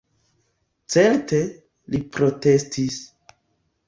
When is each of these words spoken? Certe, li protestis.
Certe, 0.93 1.41
li 1.95 1.99
protestis. 2.15 2.97